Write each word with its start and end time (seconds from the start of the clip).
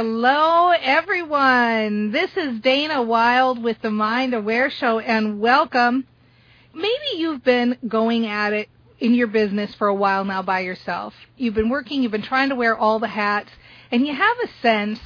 Hello, 0.00 0.70
everyone. 0.70 2.12
This 2.12 2.30
is 2.36 2.60
Dana 2.60 3.02
Wilde 3.02 3.60
with 3.60 3.82
the 3.82 3.90
Mind 3.90 4.32
Aware 4.32 4.70
Show, 4.70 5.00
and 5.00 5.40
welcome. 5.40 6.06
Maybe 6.72 7.16
you've 7.16 7.42
been 7.42 7.76
going 7.88 8.24
at 8.24 8.52
it 8.52 8.68
in 9.00 9.12
your 9.12 9.26
business 9.26 9.74
for 9.74 9.88
a 9.88 9.94
while 9.94 10.24
now 10.24 10.40
by 10.40 10.60
yourself. 10.60 11.14
You've 11.36 11.54
been 11.56 11.68
working, 11.68 12.00
you've 12.00 12.12
been 12.12 12.22
trying 12.22 12.50
to 12.50 12.54
wear 12.54 12.78
all 12.78 13.00
the 13.00 13.08
hats, 13.08 13.50
and 13.90 14.06
you 14.06 14.14
have 14.14 14.36
a 14.44 14.62
sense 14.62 15.00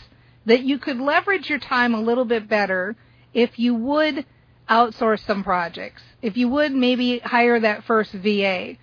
that 0.45 0.63
you 0.63 0.79
could 0.79 0.99
leverage 0.99 1.49
your 1.49 1.59
time 1.59 1.95
a 1.95 2.03
little 2.03 2.27
bit 2.27 2.47
better 2.47 2.95
if 3.33 3.59
you 3.59 3.75
would 3.75 4.27
outsource 4.69 5.25
some 5.27 5.43
projects. 5.43 6.03
If 6.21 6.37
you 6.37 6.51
would 6.51 6.73
maybe 6.73 7.19
hire 7.21 7.59
that 7.59 7.85
first 7.85 8.13
VA. 8.13 8.75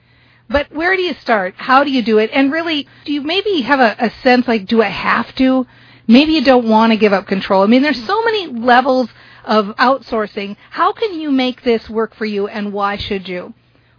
But 0.50 0.72
where 0.72 0.96
do 0.96 1.04
you 1.04 1.14
start? 1.22 1.54
How 1.58 1.84
do 1.84 1.92
you 1.92 2.02
do 2.02 2.18
it? 2.18 2.32
And 2.34 2.52
really, 2.52 2.88
do 3.06 3.14
you 3.14 3.22
maybe 3.22 3.62
have 3.62 3.80
a, 3.80 3.96
a 4.00 4.10
sense 4.24 4.48
like, 4.48 4.66
do 4.66 4.82
I 4.82 4.90
have 4.90 5.36
to? 5.36 5.68
Maybe 6.10 6.34
you 6.34 6.44
don't 6.44 6.68
want 6.68 6.92
to 6.92 6.98
give 6.98 7.14
up 7.14 7.28
control. 7.28 7.62
I 7.62 7.68
mean, 7.68 7.84
there's 7.84 8.04
so 8.04 8.24
many 8.24 8.48
levels 8.48 9.10
of 9.46 9.68
outsourcing. 9.76 10.58
How 10.72 10.92
can 10.92 11.14
you 11.20 11.30
make 11.30 11.62
this 11.62 11.88
work 11.88 12.16
for 12.16 12.26
you 12.26 12.48
and 12.48 12.74
why 12.74 12.98
should 12.98 13.30
you? 13.30 13.54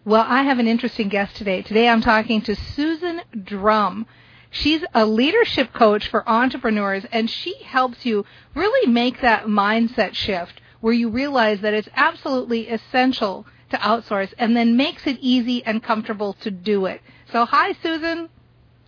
Well, 0.05 0.25
I 0.27 0.42
have 0.42 0.58
an 0.58 0.67
interesting 0.67 1.08
guest 1.08 1.36
today. 1.36 1.62
Today 1.62 1.89
I'm 1.89 2.00
talking 2.00 2.42
to 2.42 2.56
Susan 2.56 3.20
Drumm. 3.44 4.06
She's 4.50 4.83
a 4.92 5.06
leadership 5.06 5.72
coach 5.72 6.08
for 6.08 6.28
entrepreneurs 6.28 7.05
and 7.12 7.30
she 7.30 7.55
helps 7.62 8.05
you 8.05 8.27
really 8.56 8.91
make 8.91 9.20
that 9.20 9.45
mindset 9.45 10.14
shift 10.14 10.61
where 10.80 10.92
you 10.92 11.11
realize 11.11 11.61
that 11.61 11.74
it's 11.74 11.89
absolutely 11.95 12.69
essential 12.70 13.47
to 13.70 13.77
outsource 13.77 14.34
and 14.36 14.56
then 14.56 14.77
makes 14.77 15.06
it 15.06 15.17
easy 15.20 15.64
and 15.64 15.80
comfortable 15.80 16.33
to 16.41 16.50
do 16.50 16.86
it. 16.86 17.02
So 17.30 17.45
hi 17.45 17.74
Susan. 17.80 18.30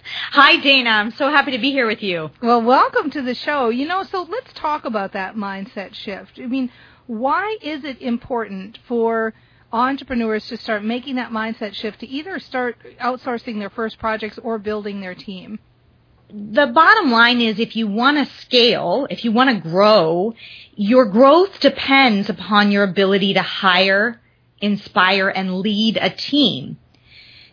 Hi, 0.04 0.56
Dana. 0.56 0.90
I'm 0.90 1.12
so 1.12 1.30
happy 1.30 1.52
to 1.52 1.58
be 1.58 1.70
here 1.70 1.86
with 1.86 2.02
you. 2.02 2.30
Well, 2.42 2.60
welcome 2.60 3.10
to 3.10 3.22
the 3.22 3.34
show. 3.34 3.68
You 3.68 3.86
know, 3.86 4.02
so 4.02 4.22
let's 4.22 4.52
talk 4.52 4.84
about 4.84 5.12
that 5.12 5.36
mindset 5.36 5.94
shift. 5.94 6.40
I 6.42 6.46
mean, 6.46 6.70
why 7.06 7.56
is 7.62 7.84
it 7.84 8.02
important 8.02 8.78
for 8.88 9.32
entrepreneurs 9.72 10.46
to 10.48 10.56
start 10.56 10.82
making 10.84 11.16
that 11.16 11.30
mindset 11.30 11.74
shift 11.74 12.00
to 12.00 12.08
either 12.08 12.40
start 12.40 12.76
outsourcing 13.00 13.60
their 13.60 13.70
first 13.70 13.98
projects 13.98 14.38
or 14.42 14.58
building 14.58 15.00
their 15.00 15.14
team? 15.14 15.60
The 16.28 16.66
bottom 16.66 17.12
line 17.12 17.40
is 17.40 17.60
if 17.60 17.76
you 17.76 17.86
want 17.86 18.16
to 18.16 18.34
scale, 18.40 19.06
if 19.08 19.24
you 19.24 19.30
want 19.30 19.50
to 19.50 19.70
grow, 19.70 20.34
your 20.74 21.04
growth 21.04 21.60
depends 21.60 22.28
upon 22.28 22.72
your 22.72 22.84
ability 22.84 23.34
to 23.34 23.42
hire, 23.42 24.20
inspire, 24.60 25.28
and 25.28 25.60
lead 25.60 25.96
a 26.00 26.10
team. 26.10 26.78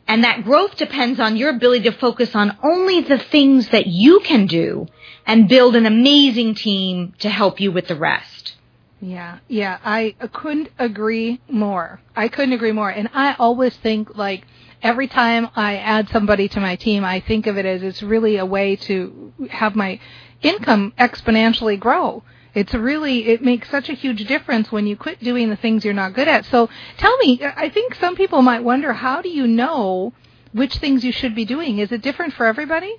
And 0.09 0.23
that 0.23 0.43
growth 0.43 0.75
depends 0.75 1.19
on 1.19 1.37
your 1.37 1.51
ability 1.51 1.83
to 1.83 1.91
focus 1.91 2.33
on 2.33 2.57
only 2.63 3.01
the 3.01 3.19
things 3.19 3.69
that 3.69 3.85
you 3.85 4.21
can 4.21 4.47
do 4.47 4.87
and 5.27 5.47
build 5.47 5.75
an 5.75 5.85
amazing 5.85 6.55
team 6.55 7.13
to 7.19 7.29
help 7.29 7.61
you 7.61 7.71
with 7.71 7.87
the 7.87 7.95
rest. 7.95 8.55
Yeah, 8.99 9.37
yeah, 9.47 9.77
I 9.85 10.15
couldn't 10.33 10.69
agree 10.79 11.39
more. 11.47 12.01
I 12.15 12.27
couldn't 12.27 12.53
agree 12.53 12.71
more. 12.71 12.89
And 12.89 13.07
I 13.13 13.35
always 13.37 13.77
think 13.77 14.17
like 14.17 14.47
every 14.81 15.07
time 15.07 15.47
I 15.55 15.77
add 15.77 16.09
somebody 16.09 16.49
to 16.49 16.59
my 16.59 16.75
team, 16.75 17.05
I 17.05 17.19
think 17.19 17.45
of 17.45 17.59
it 17.59 17.67
as 17.67 17.83
it's 17.83 18.01
really 18.01 18.37
a 18.37 18.45
way 18.47 18.77
to 18.77 19.31
have 19.51 19.75
my 19.75 19.99
income 20.41 20.91
exponentially 20.97 21.79
grow. 21.79 22.23
It's 22.59 22.73
really, 22.73 23.17
it 23.33 23.41
makes 23.41 23.69
such 23.69 23.87
a 23.89 23.93
huge 23.93 24.25
difference 24.25 24.69
when 24.69 24.85
you 24.85 24.97
quit 24.97 25.23
doing 25.23 25.49
the 25.49 25.55
things 25.55 25.85
you're 25.85 25.93
not 25.93 26.13
good 26.13 26.27
at. 26.27 26.43
So 26.45 26.69
tell 26.97 27.15
me, 27.17 27.41
I 27.41 27.69
think 27.69 27.95
some 27.95 28.15
people 28.17 28.41
might 28.41 28.63
wonder, 28.71 28.91
how 28.91 29.21
do 29.21 29.29
you 29.29 29.47
know 29.47 30.13
which 30.51 30.75
things 30.75 31.05
you 31.05 31.13
should 31.13 31.35
be 31.35 31.45
doing? 31.45 31.79
Is 31.79 31.91
it 31.93 32.01
different 32.01 32.33
for 32.33 32.45
everybody? 32.45 32.93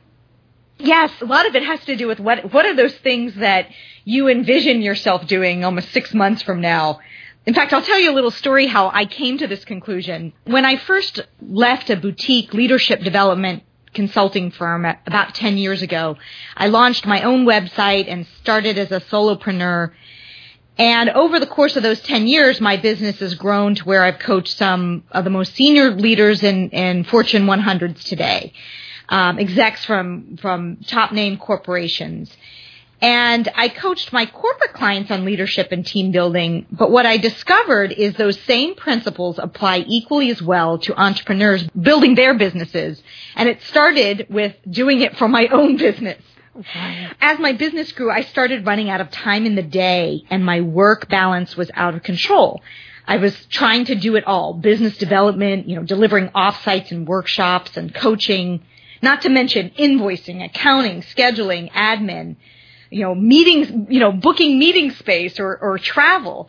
Yes, 0.79 1.13
a 1.21 1.27
lot 1.27 1.47
of 1.47 1.55
it 1.55 1.63
has 1.63 1.85
to 1.85 1.95
do 1.95 2.07
with 2.09 2.21
what 2.21 2.55
what 2.55 2.65
are 2.65 2.75
those 2.75 2.97
things 3.09 3.35
that 3.35 3.67
you 4.05 4.29
envision 4.29 4.81
yourself 4.81 5.27
doing 5.27 5.63
almost 5.63 5.91
6 5.93 6.15
months 6.15 6.41
from 6.41 6.63
now. 6.63 7.01
In 7.45 7.53
fact, 7.53 7.75
I'll 7.75 7.83
tell 7.83 7.99
you 7.99 8.11
a 8.11 8.17
little 8.19 8.31
story 8.31 8.67
how 8.67 8.89
I 8.89 9.05
came 9.05 9.37
to 9.39 9.47
this 9.47 9.65
conclusion. 9.65 10.33
When 10.45 10.65
I 10.65 10.77
first 10.77 11.21
left 11.43 11.91
a 11.91 11.97
boutique 11.97 12.55
leadership 12.55 13.03
development 13.03 13.65
consulting 13.95 14.51
firm 14.51 14.85
about 14.85 15.35
10 15.35 15.59
years 15.59 15.83
ago. 15.83 16.17
I 16.57 16.69
launched 16.69 17.07
my 17.07 17.23
own 17.23 17.45
website 17.45 18.07
and 18.09 18.27
started 18.41 18.79
as 18.79 18.93
a 18.93 19.01
solopreneur. 19.01 19.93
And 20.79 21.11
over 21.11 21.39
the 21.41 21.47
course 21.47 21.77
of 21.77 21.83
those 21.83 22.01
10 22.01 22.27
years, 22.27 22.61
my 22.61 22.77
business 22.77 23.19
has 23.21 23.35
grown 23.35 23.75
to 23.75 23.85
where 23.85 24.03
I've 24.03 24.19
coached 24.19 24.57
some 24.57 25.05
of 25.11 25.25
the 25.25 25.31
most 25.31 25.55
senior 25.55 25.91
leaders 25.91 26.43
in, 26.43 26.71
in 26.71 27.05
Fortune 27.05 27.47
100s 27.47 28.03
today. 28.05 28.53
Um, 29.09 29.39
execs 29.39 29.85
from, 29.85 30.37
from 30.41 30.79
top 30.87 31.13
name 31.13 31.37
corporations. 31.37 32.35
And 33.03 33.51
I 33.55 33.69
coached 33.69 34.13
my 34.13 34.27
corporate 34.27 34.75
clients 34.75 35.11
on 35.11 35.25
leadership 35.25 35.73
and 35.73 35.87
team 35.87 36.11
building, 36.11 36.67
but 36.71 36.91
what 36.91 37.07
I 37.07 37.17
discovered 37.17 37.93
is 37.93 38.15
those 38.15 38.39
same 38.43 38.75
principles 38.75 39.39
apply 39.39 39.85
equally 39.87 40.31
as 40.31 40.43
well 40.43 40.79
to 40.81 41.01
entrepreneurs 41.01 41.67
building 41.69 42.15
their 42.15 42.35
businesses. 42.35 43.03
And 43.37 43.49
it 43.49 43.63
started 43.63 44.27
with 44.29 44.55
doing 44.69 45.01
it 45.01 45.17
for 45.17 45.29
my 45.29 45.47
own 45.47 45.77
business. 45.79 46.23
As 47.21 47.39
my 47.39 47.53
business 47.53 47.91
grew, 47.93 48.11
I 48.11 48.21
started 48.23 48.67
running 48.67 48.91
out 48.91 49.01
of 49.01 49.11
time 49.11 49.47
in 49.47 49.55
the 49.55 49.63
day 49.63 50.25
and 50.29 50.45
my 50.45 50.61
work 50.61 51.09
balance 51.09 51.57
was 51.57 51.71
out 51.73 51.95
of 51.95 52.03
control. 52.03 52.61
I 53.07 53.17
was 53.17 53.47
trying 53.47 53.87
to 53.87 53.95
do 53.95 54.17
it 54.17 54.27
all. 54.27 54.53
Business 54.53 54.99
development, 54.99 55.69
you 55.69 55.77
know, 55.77 55.85
delivering 55.85 56.29
offsites 56.29 56.91
and 56.91 57.09
workshops 57.09 57.79
and 57.79 57.95
coaching, 57.95 58.63
not 59.01 59.23
to 59.23 59.31
mention 59.31 59.71
invoicing, 59.71 60.45
accounting, 60.45 61.01
scheduling, 61.01 61.73
admin 61.73 62.37
you 62.91 63.03
know, 63.03 63.15
meetings, 63.15 63.71
you 63.89 64.01
know, 64.01 64.13
booking 64.13 64.59
meeting 64.59 64.91
space 64.91 65.39
or, 65.39 65.57
or 65.57 65.79
travel. 65.79 66.49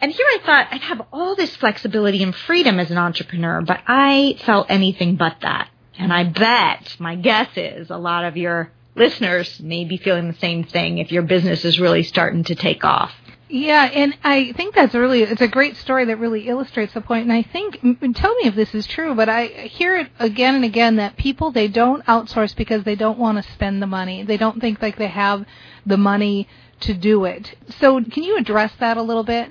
And 0.00 0.10
here 0.10 0.26
I 0.26 0.38
thought 0.44 0.68
I'd 0.70 0.80
have 0.82 1.02
all 1.12 1.34
this 1.34 1.54
flexibility 1.56 2.22
and 2.22 2.34
freedom 2.34 2.80
as 2.80 2.90
an 2.90 2.96
entrepreneur, 2.96 3.60
but 3.60 3.80
I 3.86 4.36
felt 4.44 4.70
anything 4.70 5.16
but 5.16 5.36
that. 5.42 5.68
And 5.98 6.12
I 6.12 6.24
bet, 6.24 6.96
my 6.98 7.16
guess 7.16 7.48
is, 7.56 7.90
a 7.90 7.98
lot 7.98 8.24
of 8.24 8.36
your 8.36 8.72
listeners 8.94 9.60
may 9.60 9.84
be 9.84 9.98
feeling 9.98 10.28
the 10.28 10.38
same 10.38 10.64
thing 10.64 10.98
if 10.98 11.12
your 11.12 11.22
business 11.22 11.64
is 11.64 11.78
really 11.78 12.02
starting 12.02 12.44
to 12.44 12.54
take 12.54 12.84
off. 12.84 13.12
Yeah, 13.52 13.82
and 13.92 14.16
I 14.22 14.52
think 14.52 14.76
that's 14.76 14.94
really 14.94 15.22
it's 15.24 15.40
a 15.40 15.48
great 15.48 15.76
story 15.76 16.04
that 16.04 16.18
really 16.18 16.46
illustrates 16.46 16.94
the 16.94 17.00
point. 17.00 17.24
And 17.24 17.32
I 17.32 17.42
think 17.42 17.80
tell 18.14 18.34
me 18.36 18.46
if 18.46 18.54
this 18.54 18.76
is 18.76 18.86
true, 18.86 19.16
but 19.16 19.28
I 19.28 19.46
hear 19.46 19.96
it 19.96 20.08
again 20.20 20.54
and 20.54 20.64
again 20.64 20.96
that 20.96 21.16
people 21.16 21.50
they 21.50 21.66
don't 21.66 22.04
outsource 22.06 22.54
because 22.54 22.84
they 22.84 22.94
don't 22.94 23.18
want 23.18 23.44
to 23.44 23.52
spend 23.52 23.82
the 23.82 23.88
money. 23.88 24.22
They 24.22 24.36
don't 24.36 24.60
think 24.60 24.80
like 24.80 24.98
they 24.98 25.08
have 25.08 25.44
the 25.84 25.96
money 25.96 26.46
to 26.80 26.94
do 26.94 27.24
it. 27.24 27.56
So 27.80 28.00
can 28.00 28.22
you 28.22 28.36
address 28.38 28.72
that 28.78 28.96
a 28.96 29.02
little 29.02 29.24
bit? 29.24 29.50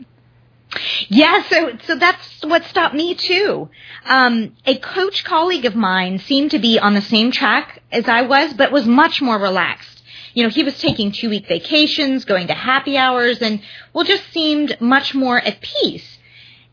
Yeah, 1.10 1.44
so 1.44 1.72
so 1.84 1.98
that's 1.98 2.46
what 2.46 2.64
stopped 2.64 2.96
me 2.96 3.16
too. 3.16 3.70
Um, 4.06 4.56
a 4.66 4.78
coach 4.78 5.26
colleague 5.26 5.66
of 5.66 5.76
mine 5.76 6.20
seemed 6.20 6.52
to 6.52 6.60
be 6.60 6.80
on 6.80 6.94
the 6.94 7.02
same 7.02 7.32
track 7.32 7.84
as 7.92 8.08
I 8.08 8.22
was, 8.22 8.54
but 8.54 8.72
was 8.72 8.86
much 8.86 9.22
more 9.22 9.38
relaxed 9.38 9.99
you 10.40 10.44
know, 10.44 10.50
he 10.50 10.64
was 10.64 10.80
taking 10.80 11.12
two 11.12 11.30
week 11.30 11.50
vacations, 11.50 12.24
going 12.24 12.48
to 12.48 12.54
happy 12.54 12.96
hours, 12.96 13.42
and 13.42 13.62
well, 13.92 14.06
just 14.06 14.24
seemed 14.32 14.80
much 14.80 15.14
more 15.14 15.38
at 15.38 15.60
peace. 15.60 16.18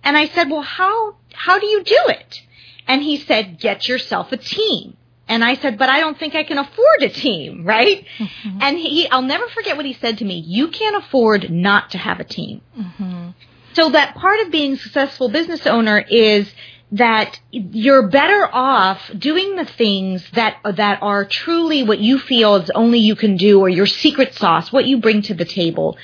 And 0.05 0.17
I 0.17 0.29
said, 0.29 0.49
well, 0.49 0.63
how, 0.63 1.17
how 1.33 1.59
do 1.59 1.67
you 1.67 1.83
do 1.83 1.99
it? 2.11 2.43
And 2.87 3.03
he 3.03 3.17
said, 3.17 3.59
get 3.59 3.89
yourself 3.89 4.31
a 4.31 4.37
team. 4.37 4.97
And 5.27 5.45
I 5.45 5.57
said, 5.57 5.79
but 5.79 5.89
I 5.89 5.99
don't 5.99 6.17
think 6.17 6.37
I 6.37 6.45
can 6.45 6.59
afford 6.59 7.03
a 7.03 7.09
team, 7.09 7.65
right? 7.67 8.07
Mm-hmm. 8.19 8.59
And 8.61 8.79
he, 8.79 9.11
I'll 9.11 9.23
never 9.23 9.49
forget 9.49 9.77
what 9.77 9.85
he 9.85 9.95
said 9.95 10.19
to 10.19 10.25
me. 10.25 10.39
You 10.47 10.69
can't 10.69 11.05
afford 11.05 11.51
not 11.51 11.91
to 11.91 11.99
have 11.99 12.21
a 12.21 12.25
team. 12.25 12.61
Mm-hmm. 12.79 13.31
So 13.73 13.91
that 13.91 14.15
part 14.15 14.47
of 14.47 14.53
being 14.53 14.75
a 14.75 14.77
successful 14.77 15.29
business 15.29 15.67
owner 15.67 15.99
is 15.99 16.49
that 16.93 17.41
you're 17.51 18.09
better 18.09 18.49
off 18.53 19.11
doing 19.19 19.57
the 19.57 19.65
things 19.65 20.29
that 20.35 20.57
that 20.65 21.03
are 21.03 21.25
truly 21.25 21.83
what 21.83 21.99
you 21.99 22.19
feel 22.19 22.57
is 22.57 22.71
only 22.71 23.01
you 23.01 23.17
can 23.17 23.37
do 23.37 23.61
or 23.61 23.69
your 23.69 23.87
secret 23.87 24.35
sauce, 24.35 24.73
what 24.73 24.87
you 24.87 24.99
bring 24.99 25.23
to 25.23 25.35
the 25.35 25.45
table. 25.45 25.97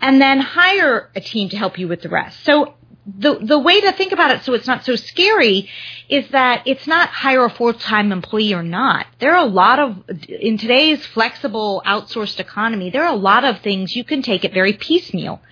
And 0.00 0.20
then 0.20 0.40
hire 0.40 1.10
a 1.14 1.20
team 1.20 1.50
to 1.50 1.56
help 1.56 1.78
you 1.78 1.88
with 1.88 2.02
the 2.02 2.08
rest. 2.08 2.42
So 2.44 2.74
the 3.06 3.38
the 3.38 3.58
way 3.58 3.82
to 3.82 3.92
think 3.92 4.12
about 4.12 4.30
it 4.30 4.44
so 4.44 4.54
it's 4.54 4.66
not 4.66 4.84
so 4.84 4.96
scary 4.96 5.68
is 6.08 6.26
that 6.28 6.62
it's 6.64 6.86
not 6.86 7.10
hire 7.10 7.44
a 7.44 7.50
full-time 7.50 8.12
employee 8.12 8.54
or 8.54 8.62
not. 8.62 9.06
There 9.18 9.34
are 9.34 9.44
a 9.44 9.50
lot 9.50 9.78
of 9.78 10.04
in 10.08 10.56
today's 10.56 11.04
flexible 11.06 11.82
outsourced 11.84 12.40
economy, 12.40 12.90
there 12.90 13.04
are 13.04 13.12
a 13.12 13.18
lot 13.18 13.44
of 13.44 13.60
things 13.60 13.94
you 13.94 14.04
can 14.04 14.22
take 14.22 14.44
it 14.44 14.54
very 14.54 14.72
piecemeal. 14.72 15.42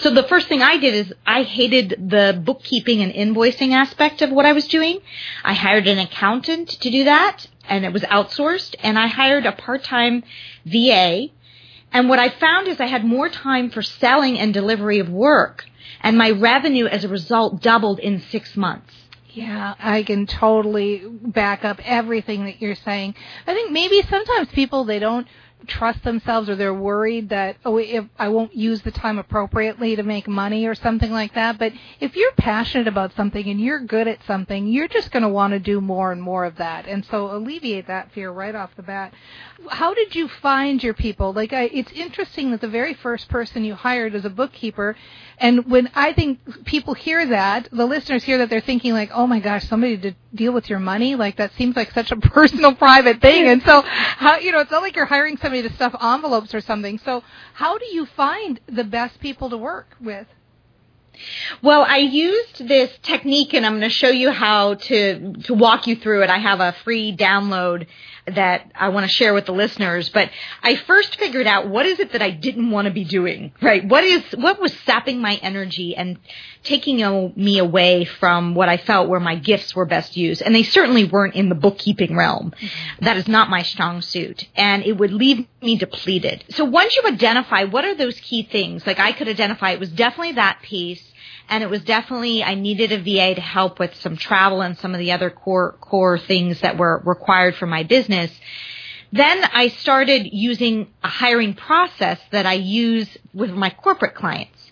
So 0.00 0.08
the 0.08 0.22
first 0.22 0.48
thing 0.48 0.62
I 0.62 0.78
did 0.78 0.94
is 0.94 1.12
I 1.26 1.42
hated 1.42 2.08
the 2.08 2.40
bookkeeping 2.42 3.02
and 3.02 3.12
invoicing 3.12 3.72
aspect 3.72 4.22
of 4.22 4.30
what 4.30 4.46
I 4.46 4.54
was 4.54 4.66
doing. 4.66 5.00
I 5.44 5.52
hired 5.52 5.86
an 5.86 5.98
accountant 5.98 6.70
to 6.70 6.90
do 6.90 7.04
that 7.04 7.46
and 7.68 7.84
it 7.84 7.92
was 7.92 8.02
outsourced 8.02 8.76
and 8.82 8.98
I 8.98 9.08
hired 9.08 9.44
a 9.44 9.52
part-time 9.52 10.24
VA. 10.64 11.28
And 11.92 12.08
what 12.08 12.18
I 12.18 12.30
found 12.30 12.68
is 12.68 12.80
I 12.80 12.86
had 12.86 13.04
more 13.04 13.28
time 13.28 13.68
for 13.68 13.82
selling 13.82 14.38
and 14.38 14.54
delivery 14.54 15.00
of 15.00 15.10
work 15.10 15.66
and 16.00 16.16
my 16.16 16.30
revenue 16.30 16.86
as 16.86 17.04
a 17.04 17.08
result 17.08 17.60
doubled 17.60 17.98
in 17.98 18.20
six 18.20 18.56
months. 18.56 18.94
Yeah, 19.32 19.74
I 19.78 20.02
can 20.02 20.26
totally 20.26 21.02
back 21.06 21.64
up 21.64 21.78
everything 21.84 22.46
that 22.46 22.62
you're 22.62 22.74
saying. 22.74 23.14
I 23.46 23.52
think 23.52 23.70
maybe 23.70 24.02
sometimes 24.08 24.48
people 24.48 24.84
they 24.84 24.98
don't 24.98 25.26
trust 25.66 26.02
themselves 26.04 26.48
or 26.48 26.56
they're 26.56 26.74
worried 26.74 27.28
that 27.30 27.56
oh 27.64 27.78
if 27.78 28.04
I 28.18 28.28
won't 28.28 28.54
use 28.54 28.82
the 28.82 28.90
time 28.90 29.18
appropriately 29.18 29.96
to 29.96 30.02
make 30.02 30.28
money 30.28 30.66
or 30.66 30.74
something 30.74 31.10
like 31.10 31.34
that. 31.34 31.58
But 31.58 31.72
if 32.00 32.16
you're 32.16 32.32
passionate 32.32 32.88
about 32.88 33.14
something 33.14 33.46
and 33.48 33.60
you're 33.60 33.80
good 33.80 34.08
at 34.08 34.24
something 34.26 34.66
you're 34.66 34.88
just 34.88 35.10
going 35.10 35.22
to 35.22 35.28
want 35.28 35.52
to 35.52 35.58
do 35.58 35.80
more 35.80 36.12
and 36.12 36.22
more 36.22 36.44
of 36.44 36.56
that. 36.56 36.86
And 36.86 37.04
so 37.04 37.34
alleviate 37.34 37.86
that 37.86 38.12
fear 38.12 38.30
right 38.30 38.54
off 38.54 38.70
the 38.76 38.82
bat. 38.82 39.12
How 39.68 39.94
did 39.94 40.14
you 40.14 40.28
find 40.28 40.82
your 40.82 40.94
people? 40.94 41.32
Like 41.32 41.52
I, 41.52 41.64
it's 41.64 41.92
interesting 41.92 42.50
that 42.52 42.60
the 42.60 42.68
very 42.68 42.94
first 42.94 43.28
person 43.28 43.64
you 43.64 43.74
hired 43.74 44.14
as 44.14 44.24
a 44.24 44.30
bookkeeper 44.30 44.96
and 45.38 45.70
when 45.70 45.90
I 45.94 46.12
think 46.12 46.64
people 46.64 46.94
hear 46.94 47.26
that 47.26 47.68
the 47.72 47.86
listeners 47.86 48.22
hear 48.22 48.38
that 48.38 48.50
they're 48.50 48.60
thinking 48.60 48.92
like 48.92 49.10
oh 49.12 49.26
my 49.26 49.40
gosh 49.40 49.66
somebody 49.68 49.96
to 49.98 50.14
deal 50.34 50.52
with 50.52 50.70
your 50.70 50.78
money 50.78 51.16
like 51.16 51.36
that 51.36 51.50
seems 51.58 51.74
like 51.74 51.90
such 51.90 52.12
a 52.12 52.16
personal 52.36 52.74
private 52.74 53.20
thing 53.20 53.48
and 53.48 53.62
so 53.62 53.82
how 53.82 54.38
you 54.38 54.52
know 54.52 54.60
it's 54.60 54.70
not 54.70 54.82
like 54.82 54.94
you're 54.94 55.06
hiring 55.06 55.36
somebody 55.38 55.62
to 55.62 55.74
stuff 55.74 55.94
envelopes 56.00 56.54
or 56.54 56.60
something. 56.60 56.98
So, 57.04 57.22
how 57.54 57.78
do 57.78 57.86
you 57.86 58.06
find 58.06 58.60
the 58.66 58.84
best 58.84 59.20
people 59.20 59.50
to 59.50 59.56
work 59.56 59.96
with? 60.00 60.26
Well, 61.62 61.84
I 61.86 61.98
used 61.98 62.66
this 62.66 62.90
technique 63.02 63.52
and 63.52 63.66
I'm 63.66 63.72
going 63.72 63.82
to 63.82 63.90
show 63.90 64.08
you 64.08 64.30
how 64.30 64.74
to 64.74 65.32
to 65.44 65.54
walk 65.54 65.86
you 65.86 65.96
through 65.96 66.22
it. 66.22 66.30
I 66.30 66.38
have 66.38 66.60
a 66.60 66.74
free 66.84 67.14
download 67.14 67.86
that 68.26 68.70
I 68.74 68.88
want 68.90 69.04
to 69.04 69.12
share 69.12 69.34
with 69.34 69.46
the 69.46 69.52
listeners, 69.52 70.08
but 70.08 70.30
I 70.62 70.76
first 70.76 71.18
figured 71.18 71.46
out 71.46 71.68
what 71.68 71.86
is 71.86 71.98
it 72.00 72.12
that 72.12 72.22
I 72.22 72.30
didn't 72.30 72.70
want 72.70 72.86
to 72.86 72.92
be 72.92 73.04
doing, 73.04 73.52
right? 73.60 73.86
What 73.86 74.04
is 74.04 74.22
what 74.36 74.60
was 74.60 74.72
sapping 74.84 75.20
my 75.20 75.36
energy 75.36 75.96
and 75.96 76.18
taking 76.62 77.32
me 77.36 77.58
away 77.58 78.04
from 78.04 78.54
what 78.54 78.68
I 78.68 78.76
felt 78.76 79.08
where 79.08 79.20
my 79.20 79.34
gifts 79.34 79.74
were 79.74 79.86
best 79.86 80.16
used. 80.16 80.42
And 80.42 80.54
they 80.54 80.62
certainly 80.62 81.04
weren't 81.04 81.34
in 81.34 81.48
the 81.48 81.54
bookkeeping 81.54 82.16
realm. 82.16 82.52
Mm-hmm. 82.56 83.04
That 83.04 83.16
is 83.16 83.28
not 83.28 83.48
my 83.48 83.62
strong 83.62 84.02
suit. 84.02 84.46
And 84.54 84.84
it 84.84 84.92
would 84.92 85.12
leave 85.12 85.46
me 85.62 85.76
depleted. 85.76 86.44
So 86.50 86.64
once 86.64 86.94
you 86.96 87.02
identify 87.06 87.64
what 87.64 87.84
are 87.84 87.94
those 87.94 88.20
key 88.20 88.42
things, 88.42 88.86
like 88.86 88.98
I 88.98 89.12
could 89.12 89.28
identify 89.28 89.70
it 89.70 89.80
was 89.80 89.90
definitely 89.90 90.32
that 90.32 90.60
piece 90.62 91.09
and 91.50 91.64
it 91.64 91.68
was 91.68 91.82
definitely 91.82 92.42
I 92.42 92.54
needed 92.54 92.92
a 92.92 92.98
VA 92.98 93.34
to 93.34 93.40
help 93.40 93.80
with 93.80 93.94
some 93.96 94.16
travel 94.16 94.62
and 94.62 94.78
some 94.78 94.94
of 94.94 95.00
the 95.00 95.12
other 95.12 95.28
core 95.28 95.72
core 95.80 96.18
things 96.18 96.60
that 96.60 96.78
were 96.78 97.02
required 97.04 97.56
for 97.56 97.66
my 97.66 97.82
business. 97.82 98.30
Then 99.12 99.42
I 99.42 99.68
started 99.68 100.28
using 100.32 100.88
a 101.02 101.08
hiring 101.08 101.54
process 101.54 102.20
that 102.30 102.46
I 102.46 102.54
use 102.54 103.08
with 103.34 103.50
my 103.50 103.70
corporate 103.70 104.14
clients. 104.14 104.70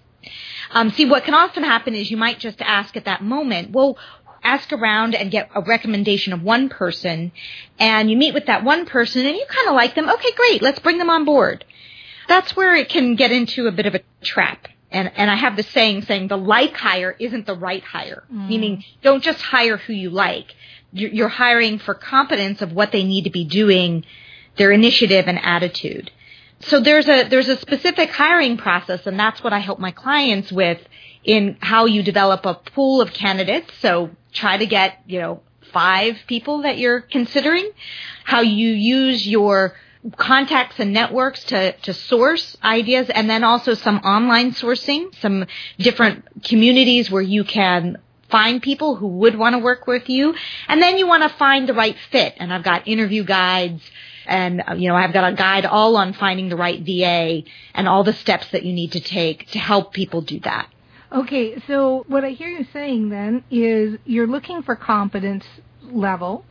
Um, 0.71 0.91
see, 0.91 1.07
what 1.07 1.25
can 1.25 1.35
often 1.35 1.65
happen 1.65 1.95
is 1.95 2.11
you 2.11 2.17
might 2.17 2.39
just 2.39 2.61
ask 2.61 2.97
at 2.97 3.07
that 3.07 3.23
moment, 3.23 3.73
well, 3.73 3.99
ask 4.45 4.73
around 4.73 5.17
and 5.17 5.33
get 5.33 5.51
a 5.57 5.63
recommendation 5.63 6.33
of 6.33 6.43
one 6.43 6.69
person, 6.69 7.33
and 7.81 8.09
you 8.09 8.17
meet 8.17 8.35
with 8.35 8.47
that 8.47 8.63
one 8.63 8.87
person 8.87 9.27
and 9.27 9.35
you 9.35 9.45
kind 9.49 9.69
of 9.69 9.75
like 9.75 9.97
them. 9.97 10.09
Okay, 10.09 10.33
great, 10.33 10.63
let's 10.63 10.79
bring 10.79 10.99
them 10.99 11.11
on 11.11 11.25
board. 11.25 11.65
That's 12.29 12.55
where 12.55 12.77
it 12.77 12.91
can 12.91 13.17
get 13.17 13.33
into 13.33 13.67
a 13.67 13.73
bit 13.73 13.87
of 13.87 13.97
a 13.97 14.03
trap 14.23 14.69
and 14.91 15.11
and 15.17 15.31
I 15.31 15.35
have 15.35 15.57
the 15.57 15.63
saying 15.63 16.03
saying 16.03 16.29
the 16.29 16.39
like 16.39 16.77
hire 16.77 17.15
isn't 17.19 17.47
the 17.47 17.55
right 17.55 17.83
hire. 17.83 18.25
Mm. 18.33 18.49
Meaning, 18.49 18.85
don't 19.03 19.23
just 19.23 19.41
hire 19.41 19.77
who 19.77 19.93
you 19.93 20.11
like. 20.11 20.55
You're 20.93 21.29
hiring 21.29 21.79
for 21.79 21.95
competence 21.95 22.63
of 22.63 22.73
what 22.73 22.93
they 22.93 23.05
need 23.05 23.25
to 23.25 23.31
be 23.31 23.45
doing, 23.45 24.07
their 24.57 24.73
initiative 24.73 25.27
and 25.29 25.39
attitude. 25.39 26.11
So 26.61 26.81
there's 26.81 27.07
a 27.09 27.25
there's 27.25 27.49
a 27.49 27.57
specific 27.59 28.11
hiring 28.11 28.57
process, 28.57 29.07
and 29.07 29.19
that's 29.19 29.43
what 29.45 29.53
I 29.53 29.59
help 29.59 29.79
my 29.79 29.91
clients 29.91 30.51
with 30.51 30.81
in 31.25 31.59
how 31.61 31.85
you 31.85 32.03
develop 32.03 32.47
a 32.47 32.55
pool 32.55 33.01
of 33.01 33.13
candidates. 33.13 33.71
So 33.81 34.11
try 34.33 34.57
to 34.57 34.67
get 34.67 35.03
you 35.07 35.21
know 35.21 35.43
five 35.73 36.17
people 36.27 36.63
that 36.63 36.79
you're 36.79 37.01
considering. 37.01 37.71
How 38.25 38.41
you 38.41 38.71
use 38.71 39.27
your 39.27 39.75
contacts 40.17 40.79
and 40.79 40.93
networks 40.93 41.45
to, 41.45 41.73
to 41.73 41.93
source 41.93 42.57
ideas 42.63 43.11
and 43.11 43.29
then 43.29 43.45
also 43.45 43.75
some 43.75 43.99
online 43.99 44.53
sourcing, 44.53 45.15
some 45.21 45.47
different 45.79 46.45
communities 46.45 47.11
where 47.11 47.23
you 47.23 47.45
can 47.45 47.99
find 48.31 48.63
people 48.63 48.97
who 48.97 49.07
would 49.07 49.37
want 49.37 49.55
to 49.55 49.59
work 49.59 49.87
with 49.87 50.09
you. 50.09 50.35
And 50.69 50.83
then 50.83 50.99
you 50.99 51.07
want 51.07 51.23
to 51.23 51.31
find 51.31 51.69
the 51.69 51.75
right 51.75 51.97
fit. 52.11 52.35
And 52.39 52.53
I've 52.53 52.63
got 52.63 52.87
interview 52.87 53.25
guides 53.25 53.83
and, 54.27 54.63
uh, 54.69 54.75
you 54.75 54.89
know, 54.89 54.95
I've 54.95 55.13
got 55.13 55.33
a 55.33 55.35
guide 55.35 55.65
all 55.65 55.97
on 55.97 56.13
finding 56.13 56.51
the 56.51 56.57
right 56.57 56.81
VA 56.85 57.49
and 57.75 57.89
all 57.89 58.05
the 58.05 58.13
steps 58.13 58.49
that 58.51 58.65
you 58.65 58.73
need 58.73 58.93
to 58.93 59.01
take 59.01 59.51
to 59.53 59.59
help 59.59 59.93
people 59.93 60.21
do 60.21 60.39
that. 60.41 60.69
Okay, 61.11 61.59
so 61.67 62.05
what 62.07 62.23
I 62.25 62.31
hear 62.31 62.49
you 62.49 62.67
saying 62.71 63.09
then 63.09 63.43
is 63.51 63.99
you're 64.05 64.27
looking 64.27 64.63
for 64.63 64.77
competence 64.77 65.47
level 65.83 66.45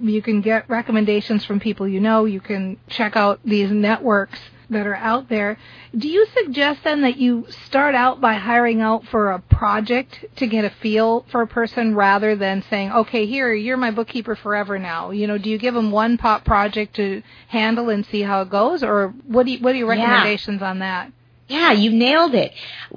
you 0.00 0.22
can 0.22 0.40
get 0.40 0.68
recommendations 0.68 1.44
from 1.44 1.60
people 1.60 1.88
you 1.88 2.00
know. 2.00 2.24
You 2.24 2.40
can 2.40 2.78
check 2.88 3.16
out 3.16 3.40
these 3.44 3.70
networks 3.70 4.38
that 4.70 4.86
are 4.86 4.96
out 4.96 5.28
there. 5.28 5.58
Do 5.96 6.08
you 6.08 6.26
suggest 6.34 6.80
then 6.84 7.02
that 7.02 7.16
you 7.16 7.46
start 7.66 7.94
out 7.94 8.20
by 8.20 8.34
hiring 8.34 8.80
out 8.80 9.06
for 9.06 9.30
a 9.30 9.38
project 9.38 10.24
to 10.36 10.46
get 10.46 10.64
a 10.64 10.70
feel 10.70 11.24
for 11.30 11.42
a 11.42 11.46
person 11.46 11.94
rather 11.94 12.34
than 12.36 12.62
saying, 12.68 12.92
okay, 12.92 13.26
here, 13.26 13.52
you're 13.52 13.76
my 13.76 13.90
bookkeeper 13.90 14.34
forever 14.34 14.78
now? 14.78 15.10
You 15.10 15.26
know, 15.26 15.38
do 15.38 15.50
you 15.50 15.58
give 15.58 15.74
them 15.74 15.90
one 15.90 16.18
pop 16.18 16.44
project 16.44 16.96
to 16.96 17.22
handle 17.48 17.90
and 17.90 18.04
see 18.06 18.22
how 18.22 18.42
it 18.42 18.50
goes 18.50 18.82
or 18.82 19.08
what 19.26 19.46
do 19.46 19.52
you, 19.52 19.60
what 19.60 19.74
are 19.74 19.78
your 19.78 19.88
recommendations 19.88 20.60
yeah. 20.60 20.70
on 20.70 20.78
that? 20.80 21.12
Yeah, 21.46 21.72
you 21.72 21.90
nailed 21.90 22.34
it. 22.34 22.52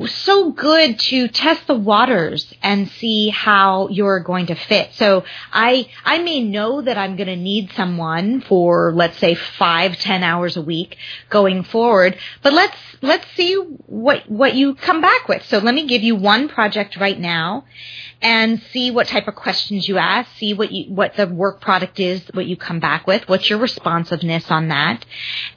so 0.05 0.51
good 0.51 0.99
to 0.99 1.27
test 1.27 1.67
the 1.67 1.75
waters 1.75 2.53
and 2.63 2.87
see 2.91 3.27
how 3.27 3.89
you're 3.89 4.21
going 4.21 4.45
to 4.45 4.55
fit. 4.55 4.93
So 4.93 5.25
I, 5.51 5.89
I 6.05 6.19
may 6.19 6.41
know 6.41 6.81
that 6.81 6.97
I'm 6.97 7.17
going 7.17 7.27
to 7.27 7.35
need 7.35 7.73
someone 7.73 8.39
for, 8.39 8.93
let's 8.95 9.17
say, 9.17 9.35
five, 9.35 9.97
ten 9.97 10.23
hours 10.23 10.55
a 10.55 10.61
week 10.61 10.95
going 11.29 11.63
forward, 11.63 12.17
but 12.41 12.53
let's, 12.53 12.77
let's 13.01 13.27
see 13.35 13.55
what, 13.55 14.29
what 14.31 14.55
you 14.55 14.75
come 14.75 15.01
back 15.01 15.27
with. 15.27 15.45
So 15.47 15.57
let 15.57 15.75
me 15.75 15.85
give 15.85 16.03
you 16.03 16.15
one 16.15 16.47
project 16.47 16.95
right 16.95 17.19
now 17.19 17.65
and 18.21 18.61
see 18.71 18.91
what 18.91 19.07
type 19.07 19.27
of 19.27 19.35
questions 19.35 19.87
you 19.87 19.97
ask, 19.97 20.29
see 20.37 20.53
what 20.53 20.71
you, 20.71 20.91
what 20.91 21.15
the 21.15 21.27
work 21.27 21.61
product 21.61 21.99
is, 21.99 22.21
what 22.33 22.47
you 22.47 22.55
come 22.55 22.79
back 22.79 23.05
with, 23.05 23.27
what's 23.29 23.47
your 23.49 23.59
responsiveness 23.59 24.49
on 24.49 24.69
that. 24.69 25.05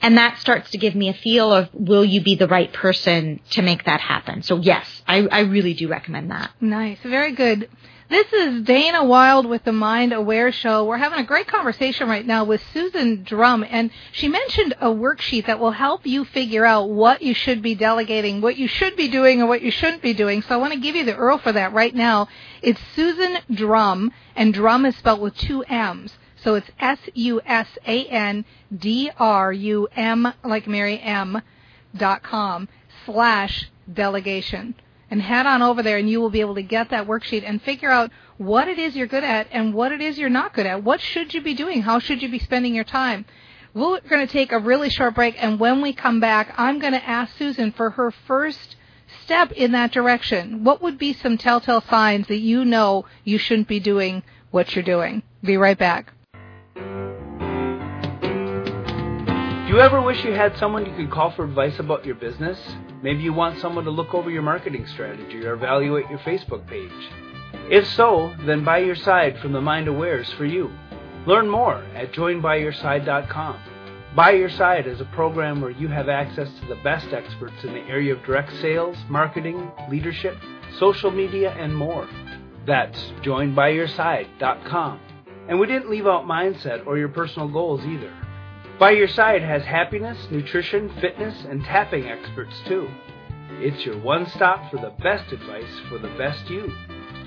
And 0.01 0.17
that 0.17 0.37
starts 0.39 0.69
to 0.71 0.77
give 0.77 0.93
me 0.93 1.09
a 1.09 1.13
feel 1.13 1.51
of 1.51 1.69
will 1.73 2.05
you 2.05 2.21
be 2.21 2.35
the 2.35 2.47
right 2.47 2.71
person 2.71 2.80
to 2.81 3.61
make 3.61 3.85
that 3.85 4.01
happen. 4.01 4.41
So 4.41 4.57
yes, 4.57 5.03
I, 5.07 5.27
I 5.27 5.39
really 5.41 5.73
do 5.73 5.87
recommend 5.87 6.31
that. 6.31 6.51
Nice. 6.59 6.97
Very 7.03 7.33
good. 7.33 7.69
This 8.09 8.33
is 8.33 8.63
Dana 8.63 9.05
Wilde 9.05 9.45
with 9.45 9.63
the 9.63 9.71
Mind 9.71 10.11
Aware 10.11 10.51
Show. 10.51 10.83
We're 10.83 10.97
having 10.97 11.19
a 11.19 11.23
great 11.23 11.47
conversation 11.47 12.09
right 12.09 12.25
now 12.25 12.43
with 12.43 12.61
Susan 12.73 13.23
Drumm, 13.23 13.63
and 13.63 13.89
she 14.11 14.27
mentioned 14.27 14.73
a 14.81 14.87
worksheet 14.87 15.45
that 15.45 15.59
will 15.59 15.71
help 15.71 16.05
you 16.05 16.25
figure 16.25 16.65
out 16.65 16.89
what 16.89 17.21
you 17.21 17.33
should 17.33 17.61
be 17.61 17.73
delegating, 17.73 18.41
what 18.41 18.57
you 18.57 18.67
should 18.67 18.97
be 18.97 19.07
doing, 19.07 19.39
and 19.39 19.47
what 19.47 19.61
you 19.61 19.71
shouldn't 19.71 20.01
be 20.01 20.13
doing. 20.13 20.41
So 20.41 20.53
I 20.53 20.57
want 20.57 20.73
to 20.73 20.79
give 20.79 20.95
you 20.95 21.05
the 21.05 21.13
URL 21.13 21.39
for 21.41 21.53
that 21.53 21.71
right 21.71 21.95
now. 21.95 22.27
It's 22.61 22.81
Susan 22.97 23.37
Drumm, 23.49 24.11
and 24.35 24.53
Drumm 24.53 24.85
is 24.85 24.97
spelled 24.97 25.21
with 25.21 25.37
two 25.37 25.61
M's. 25.63 26.11
So 26.43 26.55
it's 26.55 26.69
S 26.79 26.99
U 27.13 27.39
S 27.45 27.67
A 27.87 28.05
N 28.07 28.43
D 28.75 29.09
R 29.17 29.53
U 29.53 29.87
M, 29.95 30.33
like 30.43 30.67
Mary 30.67 30.99
M, 30.99 31.41
dot 31.95 32.23
com 32.23 32.67
slash 33.05 33.69
delegation. 33.91 34.75
and 35.09 35.21
head 35.21 35.45
on 35.45 35.61
over 35.61 35.83
there 35.83 35.97
and 35.97 36.09
you 36.09 36.21
will 36.21 36.29
be 36.29 36.39
able 36.39 36.55
to 36.55 36.63
get 36.63 36.89
that 36.89 37.05
worksheet 37.05 37.43
and 37.45 37.61
figure 37.61 37.91
out 37.91 38.09
what 38.37 38.69
it 38.69 38.79
is 38.79 38.95
you're 38.95 39.07
good 39.07 39.25
at 39.25 39.45
and 39.51 39.73
what 39.73 39.91
it 39.91 39.99
is 39.99 40.17
you're 40.17 40.29
not 40.29 40.53
good 40.53 40.65
at. 40.65 40.81
What 40.83 41.01
should 41.01 41.33
you 41.33 41.41
be 41.41 41.53
doing? 41.53 41.81
How 41.81 41.99
should 41.99 42.21
you 42.21 42.29
be 42.31 42.39
spending 42.39 42.73
your 42.73 42.85
time? 42.85 43.25
We're 43.73 43.99
going 44.01 44.25
to 44.25 44.31
take 44.31 44.53
a 44.53 44.59
really 44.59 44.89
short 44.89 45.15
break 45.15 45.35
and 45.43 45.59
when 45.59 45.81
we 45.81 45.91
come 45.91 46.21
back, 46.21 46.53
I'm 46.57 46.79
going 46.79 46.93
to 46.93 47.05
ask 47.05 47.37
Susan 47.37 47.73
for 47.73 47.89
her 47.91 48.11
first 48.11 48.77
step 49.25 49.51
in 49.51 49.73
that 49.73 49.91
direction. 49.91 50.63
What 50.63 50.81
would 50.81 50.97
be 50.97 51.11
some 51.11 51.37
telltale 51.37 51.81
signs 51.81 52.27
that 52.27 52.39
you 52.39 52.63
know 52.63 53.05
you 53.25 53.37
shouldn't 53.37 53.67
be 53.67 53.81
doing 53.81 54.23
what 54.51 54.75
you're 54.75 54.83
doing? 54.85 55.23
Be 55.43 55.57
right 55.57 55.77
back. 55.77 56.13
Do 59.71 59.77
you 59.77 59.83
ever 59.83 60.01
wish 60.01 60.25
you 60.25 60.33
had 60.33 60.57
someone 60.57 60.85
you 60.85 60.93
could 60.97 61.09
call 61.09 61.31
for 61.31 61.45
advice 61.45 61.79
about 61.79 62.05
your 62.05 62.15
business? 62.15 62.59
Maybe 63.01 63.23
you 63.23 63.31
want 63.31 63.61
someone 63.61 63.85
to 63.85 63.89
look 63.89 64.13
over 64.13 64.29
your 64.29 64.41
marketing 64.41 64.85
strategy 64.85 65.45
or 65.45 65.53
evaluate 65.53 66.09
your 66.09 66.19
Facebook 66.19 66.67
page. 66.67 66.91
If 67.69 67.87
so, 67.87 68.35
then 68.45 68.65
By 68.65 68.79
Your 68.79 68.97
Side 68.97 69.39
from 69.39 69.53
the 69.53 69.61
Mind 69.61 69.87
Aware 69.87 70.19
is 70.19 70.29
for 70.33 70.43
you. 70.43 70.69
Learn 71.25 71.47
more 71.47 71.75
at 71.95 72.11
joinbyyourside.com. 72.11 73.61
By 74.13 74.31
Your 74.31 74.49
Side 74.49 74.87
is 74.87 74.99
a 74.99 75.05
program 75.05 75.61
where 75.61 75.71
you 75.71 75.87
have 75.87 76.09
access 76.09 76.49
to 76.59 76.65
the 76.65 76.81
best 76.83 77.13
experts 77.13 77.63
in 77.63 77.73
the 77.73 77.87
area 77.87 78.13
of 78.13 78.25
direct 78.25 78.51
sales, 78.57 78.97
marketing, 79.07 79.71
leadership, 79.89 80.35
social 80.79 81.11
media, 81.11 81.55
and 81.57 81.73
more. 81.73 82.09
That's 82.67 82.99
joinbyyourside.com. 83.21 84.99
And 85.47 85.61
we 85.61 85.67
didn't 85.67 85.89
leave 85.89 86.07
out 86.07 86.25
mindset 86.25 86.85
or 86.85 86.97
your 86.97 87.07
personal 87.07 87.47
goals 87.47 87.85
either. 87.85 88.13
By 88.81 88.93
Your 88.93 89.07
Side 89.09 89.43
has 89.43 89.61
happiness, 89.61 90.17
nutrition, 90.31 90.89
fitness, 90.99 91.45
and 91.47 91.63
tapping 91.63 92.07
experts 92.07 92.59
too. 92.65 92.89
It's 93.59 93.85
your 93.85 93.99
one 93.99 94.25
stop 94.25 94.71
for 94.71 94.77
the 94.77 94.91
best 95.03 95.31
advice 95.31 95.79
for 95.87 95.99
the 95.99 96.07
best 96.17 96.49
you. 96.49 96.73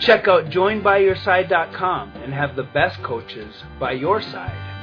Check 0.00 0.26
out 0.26 0.46
joinbyyourside.com 0.46 2.12
and 2.16 2.34
have 2.34 2.56
the 2.56 2.64
best 2.64 3.00
coaches 3.04 3.54
by 3.78 3.92
your 3.92 4.20
side. 4.20 4.73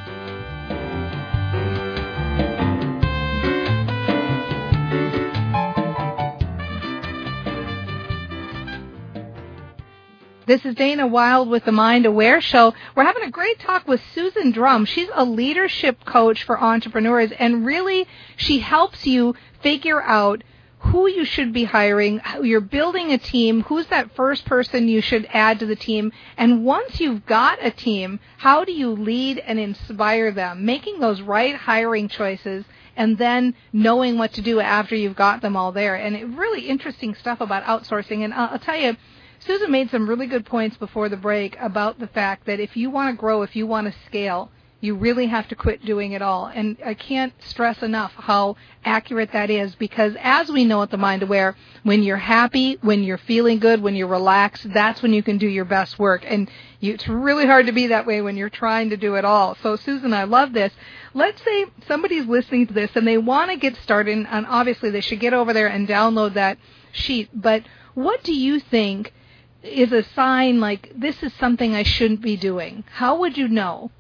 This 10.52 10.66
is 10.66 10.76
Dana 10.76 11.08
Wilde 11.08 11.48
with 11.48 11.64
the 11.64 11.72
Mind 11.72 12.06
Aware 12.06 12.42
Show. 12.42 12.74
We're 12.94 13.06
having 13.06 13.24
a 13.24 13.32
great 13.32 13.58
talk 13.58 13.88
with 13.88 14.02
Susan 14.14 14.52
Drumm. 14.52 14.84
She's 14.84 15.08
a 15.14 15.24
leadership 15.24 16.04
coach 16.04 16.44
for 16.44 16.62
entrepreneurs, 16.62 17.32
and 17.40 17.66
really, 17.66 18.06
she 18.36 18.60
helps 18.60 19.08
you 19.08 19.34
figure 19.62 20.02
out 20.02 20.44
who 20.80 21.08
you 21.08 21.24
should 21.24 21.54
be 21.54 21.64
hiring, 21.64 22.20
you're 22.44 22.60
building 22.60 23.14
a 23.14 23.18
team, 23.18 23.62
who's 23.62 23.88
that 23.88 24.14
first 24.14 24.44
person 24.44 24.90
you 24.90 25.00
should 25.00 25.26
add 25.32 25.58
to 25.60 25.66
the 25.66 25.76
team, 25.78 26.12
and 26.36 26.66
once 26.66 27.00
you've 27.00 27.26
got 27.26 27.66
a 27.66 27.72
team, 27.72 28.20
how 28.40 28.66
do 28.66 28.74
you 28.74 28.90
lead 28.92 29.38
and 29.38 29.58
inspire 29.58 30.34
them, 30.34 30.66
making 30.66 31.00
those 31.00 31.22
right 31.22 31.56
hiring 31.56 32.10
choices 32.10 32.66
and 32.98 33.18
then 33.18 33.56
knowing 33.72 34.18
what 34.18 34.34
to 34.34 34.42
do 34.42 34.60
after 34.60 34.98
you've 34.98 35.16
got 35.16 35.42
them 35.42 35.56
all 35.56 35.72
there. 35.72 35.96
And 35.96 36.38
really 36.38 36.68
interesting 36.68 37.16
stuff 37.16 37.40
about 37.40 37.64
outsourcing. 37.64 38.26
And 38.26 38.34
I'll, 38.34 38.50
I'll 38.50 38.60
tell 38.60 38.76
you, 38.76 38.98
Susan 39.46 39.72
made 39.72 39.90
some 39.90 40.08
really 40.08 40.28
good 40.28 40.46
points 40.46 40.78
before 40.78 41.10
the 41.10 41.18
break 41.18 41.58
about 41.60 42.00
the 42.00 42.08
fact 42.08 42.46
that 42.46 42.60
if 42.60 42.78
you 42.78 42.92
want 42.92 43.14
to 43.14 43.20
grow, 43.20 43.42
if 43.42 43.56
you 43.56 43.66
want 43.66 43.92
to 43.92 44.00
scale, 44.06 44.52
you 44.82 44.96
really 44.96 45.28
have 45.28 45.48
to 45.48 45.56
quit 45.56 45.86
doing 45.86 46.12
it 46.12 46.22
all. 46.22 46.48
And 46.48 46.78
I 46.84 46.96
can't 46.96 47.34
stress 47.44 47.82
enough 47.84 48.14
how 48.16 48.56
accurate 48.84 49.32
that 49.34 49.50
is 49.50 49.76
because 49.76 50.16
as 50.20 50.50
we 50.50 50.66
know 50.66 50.82
at 50.82 50.90
the 50.90 50.98
Mind 50.98 51.24
Aware, 51.24 51.56
when 51.84 52.04
you're 52.04 52.18
happy, 52.18 52.78
when 52.82 53.04
you're 53.04 53.20
feeling 53.20 53.60
good, 53.60 53.82
when 53.82 53.96
you're 53.96 54.08
relaxed, 54.08 54.72
that's 54.74 55.02
when 55.02 55.14
you 55.14 55.22
can 55.22 55.38
do 55.38 55.48
your 55.48 55.66
best 55.66 56.00
work. 56.00 56.24
And 56.26 56.50
you, 56.80 56.94
it's 56.94 57.08
really 57.08 57.46
hard 57.46 57.68
to 57.68 57.72
be 57.72 57.88
that 57.88 58.08
way 58.08 58.22
when 58.22 58.38
you're 58.38 58.50
trying 58.50 58.90
to 58.90 58.98
do 58.98 59.16
it 59.16 59.26
all. 59.26 59.56
So 59.62 59.76
Susan, 59.76 60.14
I 60.14 60.24
love 60.24 60.54
this. 60.54 60.74
Let's 61.14 61.44
say 61.44 61.66
somebody's 61.88 62.26
listening 62.26 62.68
to 62.68 62.74
this 62.74 62.92
and 62.96 63.08
they 63.08 63.20
want 63.20 63.52
to 63.52 63.58
get 63.58 63.76
started 63.78 64.26
and 64.30 64.46
obviously 64.48 64.90
they 64.90 65.02
should 65.02 65.20
get 65.20 65.34
over 65.34 65.54
there 65.54 65.68
and 65.68 65.88
download 65.88 66.34
that 66.34 66.58
sheet. 66.92 67.30
But 67.34 67.64
what 67.94 68.24
do 68.24 68.34
you 68.34 68.60
think 68.60 69.14
is 69.64 69.92
a 69.92 70.04
sign 70.16 70.60
like 70.60 70.92
this 70.96 71.22
is 71.24 71.34
something 71.40 71.76
I 71.76 71.84
shouldn't 71.84 72.22
be 72.22 72.38
doing? 72.38 72.84
How 72.92 73.20
would 73.20 73.38
you 73.38 73.48
know? 73.48 73.92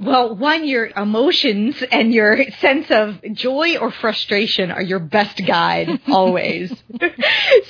Well, 0.00 0.36
one, 0.36 0.66
your 0.66 0.86
emotions 0.86 1.82
and 1.90 2.14
your 2.14 2.48
sense 2.60 2.88
of 2.88 3.20
joy 3.32 3.78
or 3.78 3.90
frustration 3.90 4.70
are 4.70 4.82
your 4.82 5.00
best 5.00 5.44
guide 5.44 6.00
always. 6.06 6.70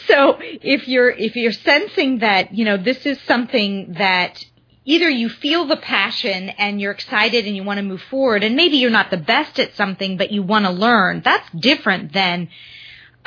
so 0.07 0.37
if 0.41 0.87
you're, 0.89 1.09
if 1.09 1.37
you're 1.37 1.53
sensing 1.53 2.19
that, 2.19 2.55
you 2.55 2.67
know, 2.67 2.77
this 2.77 3.07
is 3.07 3.19
something 3.23 3.95
that 3.95 4.45
either 4.85 5.09
you 5.09 5.31
feel 5.31 5.65
the 5.67 5.79
passion 5.79 6.51
and 6.51 6.81
you're 6.81 6.93
excited 6.93 7.47
and 7.47 7.57
you 7.57 7.63
want 7.63 7.79
to 7.79 7.83
move 7.83 8.03
forward 8.11 8.45
and 8.45 8.57
maybe 8.57 8.77
you're 8.77 8.91
not 8.91 9.11
the 9.11 9.17
best 9.17 9.59
at 9.59 9.75
something, 9.75 10.19
but 10.19 10.31
you 10.31 10.43
want 10.43 10.67
to 10.67 10.71
learn, 10.71 11.23
that's 11.25 11.49
different 11.53 12.13
than, 12.13 12.49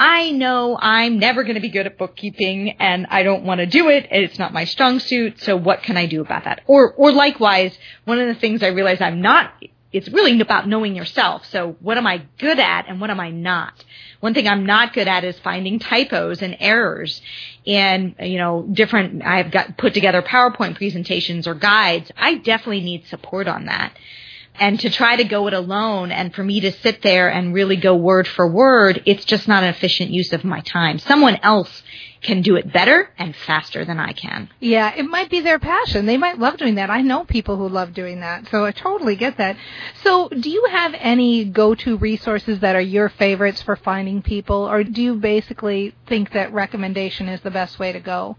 I 0.04 0.32
know 0.32 0.80
I'm 0.82 1.20
never 1.20 1.44
going 1.44 1.54
to 1.54 1.62
be 1.62 1.70
good 1.70 1.86
at 1.86 1.96
bookkeeping 1.96 2.72
and 2.80 3.06
I 3.12 3.22
don't 3.22 3.44
want 3.44 3.60
to 3.60 3.68
do 3.68 3.90
it 3.90 4.08
it's 4.10 4.40
not 4.40 4.52
my 4.52 4.64
strong 4.64 4.98
suit. 4.98 5.40
So 5.42 5.56
what 5.56 5.84
can 5.84 5.96
I 5.96 6.08
do 6.08 6.22
about 6.22 6.46
that? 6.46 6.62
Or, 6.66 6.92
or 6.94 7.12
likewise, 7.12 7.78
one 8.06 8.20
of 8.20 8.28
the 8.28 8.34
things 8.34 8.64
I 8.64 8.70
realize 8.70 9.00
I'm 9.00 9.22
not, 9.22 9.54
it's 9.94 10.10
really 10.10 10.42
about 10.42 10.68
knowing 10.68 10.96
yourself. 10.96 11.46
So 11.46 11.76
what 11.82 12.00
am 12.00 12.08
I 12.08 12.24
good 12.40 12.58
at 12.58 12.90
and 12.90 13.00
what 13.00 13.12
am 13.12 13.20
I 13.20 13.30
not? 13.30 13.86
One 14.22 14.34
thing 14.34 14.48
I'm 14.48 14.66
not 14.66 14.94
good 14.94 15.08
at 15.08 15.24
is 15.24 15.38
finding 15.38 15.78
typos 15.78 16.42
and 16.42 16.58
errors 16.60 17.22
and, 17.68 18.16
you 18.22 18.40
know, 18.40 18.64
different, 18.64 19.24
I've 19.24 19.52
got 19.52 19.78
put 19.78 19.94
together 19.94 20.24
PowerPoint 20.24 20.78
presentations 20.78 21.46
or 21.46 21.54
guides. 21.54 22.12
I 22.18 22.40
definitely 22.40 22.82
need 22.82 23.06
support 23.06 23.48
on 23.48 23.66
that 23.66 23.94
and 24.60 24.80
to 24.82 24.90
try 24.90 25.16
to 25.16 25.24
go 25.24 25.48
it 25.48 25.54
alone 25.54 26.12
and 26.12 26.34
for 26.34 26.44
me 26.44 26.60
to 26.62 26.72
sit 26.72 27.02
there 27.02 27.30
and 27.30 27.54
really 27.54 27.76
go 27.76 27.96
word 27.96 28.28
for 28.28 28.48
word, 28.48 29.02
it's 29.06 29.26
just 29.26 29.48
not 29.48 29.64
an 29.64 29.70
efficient 29.70 30.12
use 30.12 30.34
of 30.34 30.44
my 30.44 30.62
time. 30.62 31.00
Someone 31.00 31.38
else 31.44 31.84
can 32.22 32.42
do 32.42 32.56
it 32.56 32.72
better 32.72 33.10
and 33.18 33.36
faster 33.36 33.84
than 33.84 34.00
I 34.00 34.14
can. 34.14 34.50
Yeah, 34.60 34.94
it 34.96 35.04
might 35.04 35.30
be 35.30 35.40
their 35.40 35.58
passion. 35.58 36.06
They 36.06 36.18
might 36.18 36.38
love 36.38 36.58
doing 36.58 36.76
that. 36.76 36.90
I 36.90 37.02
know 37.02 37.24
people 37.26 37.58
who 37.58 37.68
love 37.68 37.94
doing 37.94 38.20
that, 38.20 38.48
so 38.50 38.64
I 38.64 38.72
totally 38.72 39.16
get 39.16 39.38
that. 39.38 39.58
So, 40.04 40.30
do 40.30 40.50
you 40.50 40.68
have 40.70 40.94
any 40.94 41.46
go-to 41.46 41.98
resources 41.98 42.60
that 42.60 42.76
are 42.76 42.82
your 42.82 43.10
favorites 43.10 43.64
for 43.64 43.76
finding 43.76 44.22
people, 44.22 44.70
or 44.70 44.84
do 44.84 45.02
you 45.02 45.16
basically 45.16 45.96
think 46.08 46.34
that 46.34 46.54
recommendation 46.54 47.28
is 47.28 47.42
the 47.42 47.52
best 47.52 47.80
way 47.80 47.92
to 47.92 48.00
go? 48.00 48.38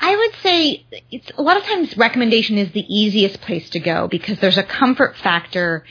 I 0.00 0.16
would 0.16 0.34
say 0.42 0.86
it's 1.10 1.30
a 1.36 1.42
lot 1.42 1.56
of 1.56 1.64
times 1.64 1.96
recommendation 1.96 2.56
is 2.56 2.72
the 2.72 2.84
easiest 2.88 3.40
place 3.40 3.68
to 3.70 3.80
go 3.80 4.08
because 4.08 4.38
there's 4.40 4.56
a 4.56 4.62
comfort 4.62 5.16
factor 5.16 5.84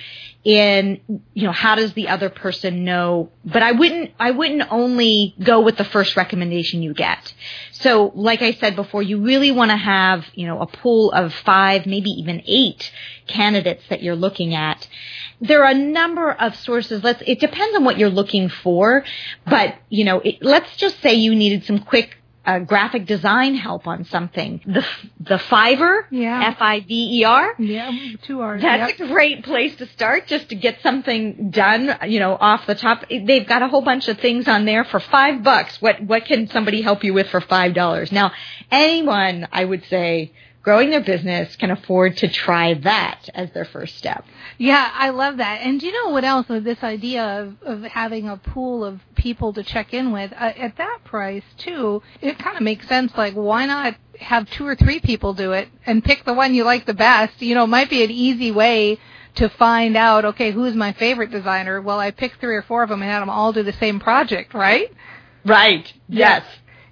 in 0.44 1.02
you 1.34 1.44
know 1.44 1.52
how 1.52 1.76
does 1.76 1.94
the 1.94 2.08
other 2.08 2.30
person 2.30 2.86
know 2.86 3.30
but 3.44 3.62
I 3.62 3.74
wouldn't 3.74 4.12
I 4.18 4.32
wouldn't 4.32 4.72
only 4.72 5.36
go 5.44 5.60
with 5.62 5.78
the 5.78 5.84
first 5.84 6.16
recommendation 6.16 6.82
you 6.82 6.94
get. 6.94 7.34
So 7.72 8.12
like 8.16 8.42
I 8.42 8.54
said 8.54 8.76
before 8.76 9.04
you 9.04 9.22
really 9.22 9.52
want 9.52 9.72
to 9.72 9.78
have, 9.78 10.26
you 10.34 10.48
know, 10.48 10.62
a 10.62 10.68
pool 10.68 11.12
of 11.12 11.34
5 11.34 11.86
maybe 11.86 12.12
even 12.12 12.42
8 12.46 12.92
candidates 13.28 13.84
that 13.90 14.02
you're 14.02 14.16
looking 14.16 14.56
at. 14.56 14.88
There 15.42 15.64
are 15.64 15.72
a 15.72 15.78
number 15.78 16.32
of 16.32 16.56
sources. 16.56 17.04
Let's 17.04 17.22
it 17.28 17.40
depends 17.40 17.76
on 17.76 17.84
what 17.84 17.98
you're 17.98 18.10
looking 18.10 18.50
for, 18.50 19.04
but 19.46 19.76
you 19.90 20.06
know, 20.06 20.20
it, 20.22 20.38
let's 20.42 20.76
just 20.78 21.02
say 21.02 21.14
you 21.14 21.36
needed 21.36 21.66
some 21.66 21.80
quick 21.80 22.18
uh, 22.48 22.60
graphic 22.60 23.06
design 23.06 23.56
help 23.56 23.86
on 23.88 24.06
something. 24.06 24.62
The 24.66 24.86
the 25.20 25.36
Fiverr, 25.36 26.06
yeah. 26.10 26.52
F 26.52 26.58
I 26.62 26.80
V 26.80 27.20
E 27.20 27.24
R, 27.26 27.54
yeah, 27.60 27.92
two 28.24 28.40
R's. 28.40 28.62
That's 28.62 28.98
yep. 28.98 29.10
a 29.10 29.14
great 29.14 29.44
place 29.44 29.76
to 29.76 29.86
start, 29.88 30.28
just 30.28 30.50
to 30.50 30.56
get 30.56 30.82
something 30.82 31.50
done. 31.52 31.98
You 32.08 32.20
know, 32.22 32.38
off 32.40 32.66
the 32.66 32.76
top, 32.76 33.04
they've 33.10 33.46
got 33.46 33.62
a 33.62 33.68
whole 33.68 33.82
bunch 33.82 34.08
of 34.08 34.20
things 34.20 34.48
on 34.48 34.64
there 34.64 34.86
for 34.86 35.02
five 35.02 35.44
bucks. 35.44 35.82
What 35.82 36.02
what 36.02 36.26
can 36.26 36.48
somebody 36.48 36.82
help 36.82 37.04
you 37.04 37.14
with 37.14 37.28
for 37.30 37.42
five 37.42 37.74
dollars? 37.74 38.12
Now, 38.14 38.32
anyone, 38.72 39.48
I 39.52 39.66
would 39.66 39.84
say 39.86 40.32
growing 40.68 40.90
their 40.90 41.00
business 41.00 41.56
can 41.56 41.72
afford 41.72 42.18
to 42.18 42.28
try 42.28 42.74
that 42.74 43.30
as 43.34 43.50
their 43.54 43.64
first 43.64 43.96
step. 43.96 44.26
Yeah, 44.58 44.92
I 44.94 45.12
love 45.12 45.38
that. 45.38 45.62
And 45.62 45.80
do 45.80 45.86
you 45.86 45.94
know 45.94 46.10
what 46.10 46.26
else? 46.26 46.50
With 46.50 46.66
this 46.66 46.84
idea 46.84 47.24
of, 47.24 47.56
of 47.62 47.84
having 47.84 48.28
a 48.28 48.36
pool 48.36 48.84
of 48.84 49.00
people 49.16 49.54
to 49.54 49.64
check 49.64 49.94
in 49.94 50.12
with 50.12 50.34
uh, 50.34 50.52
at 50.58 50.76
that 50.76 51.00
price 51.06 51.46
too, 51.58 52.04
it 52.20 52.38
kind 52.38 52.58
of 52.58 52.64
makes 52.64 52.86
sense. 52.90 53.14
Like, 53.16 53.34
why 53.34 53.66
not 53.66 53.96
have 54.20 54.50
two 54.50 54.68
or 54.68 54.76
three 54.76 55.00
people 55.00 55.34
do 55.34 55.54
it 55.54 55.70
and 55.86 56.04
pick 56.04 56.26
the 56.26 56.34
one 56.34 56.54
you 56.54 56.66
like 56.66 56.86
the 56.86 56.94
best? 56.94 57.42
You 57.42 57.56
know, 57.56 57.64
it 57.64 57.68
might 57.68 57.90
be 57.90 58.04
an 58.04 58.12
easy 58.12 58.52
way 58.52 59.00
to 59.36 59.48
find 59.48 59.96
out. 59.96 60.26
Okay, 60.26 60.52
who's 60.52 60.76
my 60.76 60.92
favorite 60.92 61.32
designer? 61.32 61.80
Well, 61.82 62.02
I 62.02 62.12
picked 62.12 62.42
three 62.42 62.56
or 62.58 62.64
four 62.64 62.84
of 62.84 62.90
them 62.90 63.02
and 63.02 63.10
had 63.10 63.22
them 63.22 63.30
all 63.30 63.54
do 63.54 63.64
the 63.64 63.72
same 63.72 64.02
project, 64.02 64.54
right? 64.54 64.94
Right. 65.46 65.94
Yes. 66.10 66.44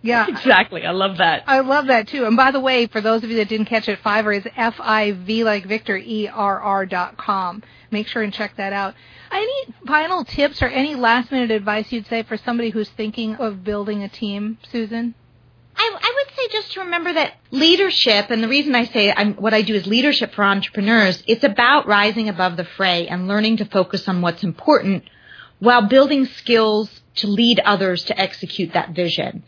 Yeah. 0.06 0.28
Exactly. 0.36 0.86
I 0.86 0.92
love 0.92 1.18
that. 1.18 1.44
I 1.48 1.62
love 1.62 1.88
that 1.88 2.08
too. 2.08 2.26
And 2.26 2.38
by 2.38 2.52
the 2.52 2.60
way, 2.60 2.86
for 2.88 3.02
those 3.02 3.24
of 3.24 3.30
you 3.30 3.38
that 3.38 3.50
didn't 3.50 3.66
catch 3.66 3.90
it, 3.90 4.04
Fiverr 4.04 4.38
is 4.38 4.48
F 4.56 4.76
I 4.80 5.14
V 5.14 5.44
like 5.44 5.66
Victor 5.66 5.98
E 5.98 6.28
R 6.28 6.60
R 6.60 6.86
dot 6.86 7.18
com. 7.18 7.64
Make 7.90 8.08
sure 8.08 8.22
and 8.22 8.34
check 8.34 8.58
that 8.58 8.74
out. 8.74 8.94
Any 9.32 9.74
final 9.88 10.24
tips 10.24 10.62
or 10.62 10.68
any 10.68 10.96
last 10.96 11.32
minute 11.32 11.52
advice 11.52 11.92
you'd 11.92 12.08
say 12.08 12.24
for 12.24 12.38
somebody 12.38 12.70
who's 12.70 12.90
thinking 12.90 13.36
of 13.36 13.64
building 13.64 14.04
a 14.04 14.10
team, 14.10 14.60
Susan? 14.72 15.16
I, 15.78 15.98
I 16.02 16.14
would 16.16 16.36
say 16.36 16.48
just 16.52 16.74
to 16.74 16.82
remember 16.82 17.14
that 17.14 17.34
leadership, 17.52 18.30
and 18.30 18.42
the 18.44 18.48
reason 18.48 18.76
I 18.76 18.86
say 18.86 19.12
I'm, 19.12 19.34
what 19.36 19.54
I 19.54 19.62
do 19.62 19.74
is 19.76 19.86
leadership 19.88 20.34
for 20.34 20.44
entrepreneurs, 20.44 21.22
it's 21.28 21.44
about 21.44 21.88
rising 21.88 22.30
above 22.30 22.56
the 22.56 22.64
fray 22.64 23.08
and 23.08 23.28
learning 23.28 23.58
to 23.58 23.66
focus 23.66 24.08
on 24.08 24.22
what's 24.22 24.44
important 24.44 25.04
while 25.60 25.88
building 25.88 26.26
skills 26.26 26.90
to 27.16 27.28
lead 27.28 27.60
others 27.62 28.04
to 28.06 28.20
execute 28.20 28.74
that 28.74 28.92
vision. 28.92 29.44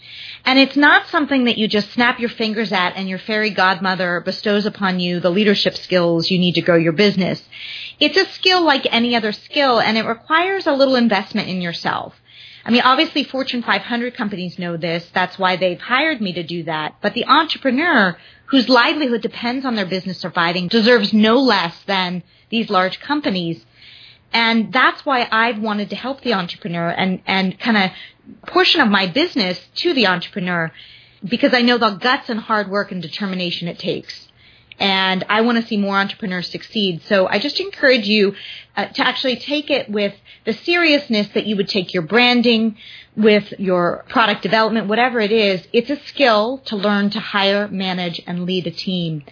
And 0.46 0.58
it's 0.58 0.78
not 0.78 1.08
something 1.08 1.46
that 1.46 1.58
you 1.58 1.68
just 1.68 1.92
snap 1.92 2.20
your 2.20 2.30
fingers 2.30 2.72
at 2.72 2.96
and 2.96 3.10
your 3.10 3.20
fairy 3.20 3.50
godmother 3.50 4.22
bestows 4.22 4.66
upon 4.66 5.00
you 5.00 5.20
the 5.20 5.30
leadership 5.30 5.76
skills 5.76 6.32
you 6.32 6.40
need 6.40 6.56
to 6.56 6.62
grow 6.62 6.78
your 6.78 6.94
business. 6.94 7.44
It's 8.00 8.18
a 8.18 8.26
skill 8.34 8.64
like 8.64 8.88
any 8.92 9.16
other 9.16 9.32
skill 9.32 9.80
and 9.80 9.98
it 9.98 10.06
requires 10.06 10.68
a 10.68 10.74
little 10.74 10.96
investment 10.96 11.50
in 11.50 11.62
yourself. 11.62 12.16
I 12.64 12.70
mean, 12.70 12.82
obviously 12.82 13.24
Fortune 13.24 13.64
500 13.64 14.16
companies 14.16 14.60
know 14.60 14.76
this. 14.76 15.10
That's 15.14 15.40
why 15.40 15.56
they've 15.56 15.80
hired 15.80 16.20
me 16.20 16.34
to 16.34 16.44
do 16.44 16.64
that. 16.64 16.96
But 17.02 17.14
the 17.14 17.26
entrepreneur 17.26 18.18
whose 18.48 18.68
livelihood 18.68 19.22
depends 19.22 19.66
on 19.66 19.76
their 19.76 19.86
business 19.86 20.18
surviving 20.20 20.68
deserves 20.68 21.14
no 21.14 21.38
less 21.40 21.82
than 21.84 22.24
these 22.50 22.70
large 22.70 23.00
companies. 23.00 23.66
And 24.34 24.74
that's 24.74 25.05
why 25.05 25.27
I've 25.31 25.60
wanted 25.60 25.89
to 25.91 25.96
help 25.96 26.22
the 26.22 26.34
entrepreneur 26.34 26.89
and, 26.89 27.22
and 27.25 27.60
kind 27.60 27.77
of 27.77 27.91
portion 28.46 28.81
of 28.81 28.89
my 28.89 29.07
business 29.07 29.60
to 29.75 29.93
the 29.93 30.07
entrepreneur 30.07 30.72
because 31.24 31.53
I 31.53 31.62
know 31.62 31.77
the 31.77 31.91
guts 31.91 32.29
and 32.29 32.39
hard 32.39 32.69
work 32.69 32.91
and 32.91 33.01
determination 33.01 33.67
it 33.67 33.79
takes. 33.79 34.27
And 34.79 35.25
I 35.27 35.41
want 35.41 35.60
to 35.60 35.67
see 35.67 35.77
more 35.77 35.98
entrepreneurs 35.98 36.50
succeed. 36.50 37.01
So 37.03 37.27
I 37.27 37.39
just 37.39 37.60
encourage 37.60 38.07
you 38.07 38.36
uh, 38.75 38.86
to 38.86 39.07
actually 39.07 39.38
take 39.38 39.72
it 39.72 39.89
with 39.89 40.13
the 40.46 40.53
seriousness 40.53 41.27
that 41.29 41.48
you 41.48 41.55
would 41.55 41.67
take 41.67 41.96
your 41.96 42.03
branding, 42.03 42.77
with 43.15 43.51
your 43.57 44.05
product 44.07 44.43
development, 44.43 44.88
whatever 44.88 45.19
it 45.19 45.31
is. 45.31 45.67
It's 45.74 45.89
a 45.89 46.00
skill 46.05 46.60
to 46.65 46.75
learn 46.75 47.10
to 47.12 47.19
hire, 47.19 47.67
manage, 47.67 48.22
and 48.27 48.46
lead 48.46 48.67
a 48.67 48.72
team. 48.72 49.24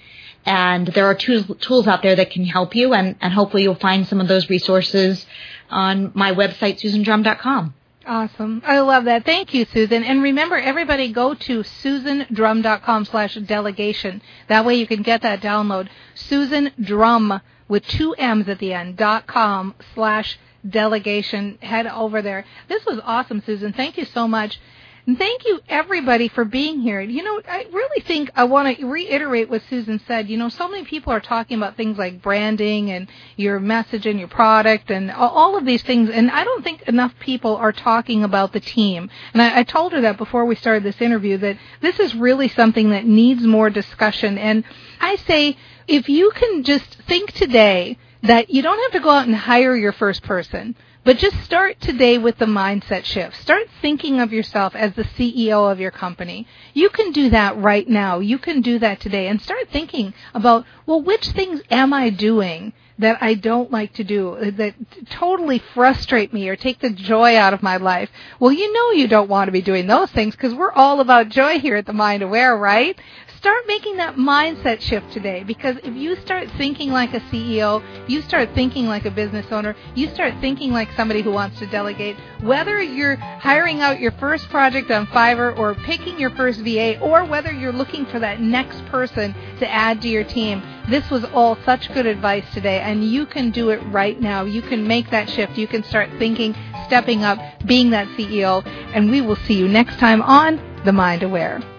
And 0.45 0.87
there 0.87 1.05
are 1.07 1.15
tools, 1.15 1.45
tools 1.59 1.87
out 1.87 2.03
there 2.03 2.15
that 2.15 2.29
can 2.29 2.45
help 2.45 2.75
you, 2.75 2.93
and, 2.93 3.15
and 3.19 3.33
hopefully 3.33 3.63
you'll 3.63 3.75
find 3.75 4.07
some 4.07 4.21
of 4.21 4.27
those 4.27 4.49
resources 4.49 5.25
on 5.69 6.11
my 6.13 6.33
website, 6.33 6.79
susandrumm.com. 6.79 7.73
Awesome. 8.07 8.61
I 8.65 8.79
love 8.81 9.05
that. 9.05 9.25
Thank 9.25 9.55
you, 9.55 9.65
Susan. 9.65 10.03
And 10.03 10.21
remember, 10.21 10.55
everybody 10.55 11.11
go 11.11 11.33
to 11.33 11.63
susandrumm.com 11.63 13.05
slash 13.05 13.33
delegation. 13.35 14.21
That 14.47 14.63
way 14.63 14.75
you 14.75 14.85
can 14.85 15.01
get 15.01 15.23
that 15.23 15.41
download. 15.41 15.89
Susan 16.13 16.71
Drumm 16.79 17.41
with 17.67 17.85
two 17.87 18.13
M's 18.13 18.47
at 18.47 18.59
the 18.59 18.73
end, 18.73 18.97
dot 18.97 19.25
com 19.25 19.73
slash 19.95 20.37
delegation. 20.67 21.57
Head 21.61 21.87
over 21.87 22.21
there. 22.21 22.45
This 22.67 22.85
was 22.85 22.99
awesome, 23.03 23.41
Susan. 23.43 23.73
Thank 23.73 23.97
you 23.97 24.05
so 24.05 24.27
much. 24.27 24.59
And 25.07 25.19
thank 25.19 25.45
you 25.45 25.59
everybody 25.69 26.29
for 26.29 26.45
being 26.45 26.81
here. 26.81 26.99
You 26.99 27.21
know, 27.21 27.39
I 27.47 27.67
really 27.71 28.01
think 28.01 28.31
I 28.35 28.45
want 28.45 28.75
to 28.75 28.85
reiterate 28.87 29.49
what 29.51 29.61
Susan 29.69 30.01
said. 30.07 30.29
You 30.29 30.37
know, 30.37 30.49
so 30.49 30.67
many 30.67 30.83
people 30.83 31.13
are 31.13 31.19
talking 31.19 31.57
about 31.57 31.77
things 31.77 31.99
like 31.99 32.23
branding 32.23 32.89
and 32.89 33.07
your 33.35 33.59
message 33.59 34.07
and 34.07 34.17
your 34.17 34.27
product 34.27 34.89
and 34.89 35.11
all 35.11 35.57
of 35.57 35.65
these 35.65 35.83
things. 35.83 36.09
And 36.09 36.31
I 36.31 36.43
don't 36.43 36.63
think 36.63 36.81
enough 36.83 37.13
people 37.19 37.55
are 37.55 37.71
talking 37.71 38.23
about 38.23 38.51
the 38.51 38.59
team. 38.59 39.11
And 39.33 39.43
I, 39.43 39.59
I 39.59 39.63
told 39.63 39.93
her 39.93 40.01
that 40.01 40.17
before 40.17 40.45
we 40.45 40.55
started 40.55 40.81
this 40.81 40.99
interview 40.99 41.37
that 41.37 41.57
this 41.81 41.99
is 41.99 42.15
really 42.15 42.47
something 42.47 42.89
that 42.89 43.05
needs 43.05 43.43
more 43.43 43.69
discussion. 43.69 44.39
And 44.39 44.63
I 44.99 45.17
say, 45.17 45.55
if 45.87 46.09
you 46.09 46.31
can 46.31 46.63
just 46.63 46.95
think 47.03 47.31
today 47.33 47.99
that 48.23 48.49
you 48.49 48.63
don't 48.63 48.81
have 48.81 48.99
to 48.99 49.03
go 49.03 49.11
out 49.11 49.27
and 49.27 49.35
hire 49.35 49.75
your 49.75 49.93
first 49.93 50.23
person. 50.23 50.75
But 51.05 51.19
just 51.19 51.43
start 51.43 51.79
today 51.79 52.17
with 52.17 52.39
the 52.39 52.47
mindset 52.47 53.05
shift. 53.05 53.37
Start 53.37 53.67
thinking 53.79 54.19
of 54.19 54.33
yourself 54.33 54.73
as 54.75 54.95
the 54.95 55.03
CEO 55.03 55.71
of 55.71 55.79
your 55.79 55.91
company. 55.91 56.47
You 56.73 56.89
can 56.89 57.11
do 57.11 57.29
that 57.29 57.55
right 57.57 57.87
now. 57.87 58.17
You 58.17 58.39
can 58.39 58.61
do 58.61 58.79
that 58.79 59.01
today 59.01 59.27
and 59.27 59.39
start 59.39 59.69
thinking 59.71 60.15
about, 60.33 60.65
well, 60.87 61.03
which 61.03 61.27
things 61.27 61.61
am 61.69 61.93
I 61.93 62.09
doing 62.09 62.73
that 62.97 63.21
I 63.21 63.35
don't 63.35 63.71
like 63.71 63.93
to 63.95 64.03
do, 64.03 64.29
uh, 64.31 64.51
that 64.55 64.73
totally 65.11 65.59
frustrate 65.75 66.33
me 66.33 66.47
or 66.49 66.55
take 66.55 66.79
the 66.79 66.89
joy 66.89 67.37
out 67.37 67.53
of 67.53 67.61
my 67.61 67.77
life? 67.77 68.09
Well, 68.39 68.51
you 68.51 68.73
know 68.73 68.91
you 68.91 69.07
don't 69.07 69.29
want 69.29 69.47
to 69.47 69.51
be 69.51 69.61
doing 69.61 69.85
those 69.85 70.09
things 70.09 70.35
because 70.35 70.55
we're 70.55 70.71
all 70.71 71.01
about 71.01 71.29
joy 71.29 71.59
here 71.59 71.75
at 71.75 71.85
the 71.85 71.93
Mind 71.93 72.23
Aware, 72.23 72.57
right? 72.57 72.97
Start 73.45 73.67
making 73.67 73.97
that 73.97 74.15
mindset 74.15 74.81
shift 74.81 75.13
today 75.13 75.43
because 75.43 75.77
if 75.83 75.95
you 75.95 76.15
start 76.15 76.49
thinking 76.57 76.89
like 76.89 77.13
a 77.13 77.19
CEO, 77.29 77.79
you 78.09 78.19
start 78.23 78.49
thinking 78.55 78.87
like 78.87 79.05
a 79.05 79.11
business 79.11 79.45
owner, 79.51 79.75
you 79.93 80.09
start 80.15 80.33
thinking 80.41 80.71
like 80.71 80.89
somebody 80.93 81.21
who 81.21 81.29
wants 81.29 81.59
to 81.59 81.67
delegate, 81.67 82.17
whether 82.41 82.81
you're 82.81 83.17
hiring 83.17 83.81
out 83.81 83.99
your 83.99 84.13
first 84.13 84.49
project 84.49 84.89
on 84.89 85.05
Fiverr 85.05 85.55
or 85.59 85.75
picking 85.75 86.19
your 86.19 86.31
first 86.31 86.61
VA 86.61 86.99
or 86.99 87.23
whether 87.23 87.51
you're 87.51 87.71
looking 87.71 88.07
for 88.07 88.17
that 88.17 88.41
next 88.41 88.83
person 88.87 89.35
to 89.59 89.71
add 89.71 90.01
to 90.01 90.07
your 90.09 90.23
team, 90.23 90.63
this 90.89 91.07
was 91.11 91.23
all 91.25 91.55
such 91.65 91.93
good 91.93 92.07
advice 92.07 92.51
today 92.51 92.79
and 92.79 93.07
you 93.07 93.27
can 93.27 93.51
do 93.51 93.69
it 93.69 93.77
right 93.91 94.19
now. 94.19 94.43
You 94.43 94.63
can 94.63 94.87
make 94.87 95.11
that 95.11 95.29
shift. 95.29 95.55
You 95.55 95.67
can 95.67 95.83
start 95.83 96.09
thinking, 96.17 96.55
stepping 96.87 97.23
up, 97.23 97.37
being 97.67 97.91
that 97.91 98.07
CEO, 98.17 98.65
and 98.95 99.11
we 99.11 99.21
will 99.21 99.35
see 99.35 99.53
you 99.53 99.67
next 99.67 99.99
time 99.99 100.23
on 100.23 100.59
The 100.83 100.91
Mind 100.91 101.21
Aware. 101.21 101.74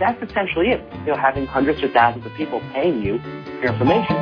That's 0.00 0.20
essentially 0.22 0.68
it. 0.68 0.80
You 1.00 1.12
know, 1.12 1.16
having 1.16 1.46
hundreds 1.46 1.82
or 1.82 1.88
thousands 1.88 2.26
of 2.26 2.32
people 2.34 2.60
paying 2.72 3.02
you 3.02 3.18
for 3.60 3.66
information. 3.66 4.16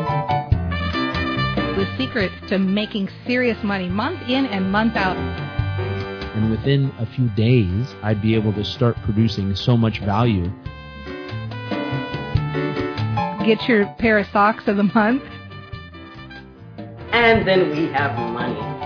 The 1.77 1.87
secret 1.97 2.33
to 2.49 2.59
making 2.59 3.09
serious 3.27 3.57
money 3.63 3.89
month 3.89 4.21
in 4.29 4.47
and 4.47 4.71
month 4.71 4.97
out. 4.97 5.17
And 5.17 6.51
within 6.51 6.93
a 6.99 7.07
few 7.07 7.29
days, 7.31 7.95
I'd 8.03 8.21
be 8.21 8.35
able 8.35 8.53
to 8.55 8.65
start 8.65 8.97
producing 9.05 9.55
so 9.55 9.77
much 9.77 10.01
value. 10.01 10.51
Get 13.47 13.69
your 13.69 13.87
pair 13.99 14.19
of 14.19 14.27
socks 14.33 14.67
of 14.67 14.77
the 14.77 14.83
month. 14.83 15.23
And 17.13 17.47
then 17.47 17.71
we 17.71 17.87
have 17.93 18.19
money. 18.33 18.78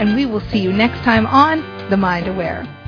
And 0.00 0.16
we 0.16 0.24
will 0.24 0.40
see 0.50 0.58
you 0.58 0.72
next 0.72 1.04
time 1.04 1.26
on 1.26 1.60
The 1.90 1.96
Mind 1.96 2.26
Aware. 2.26 2.79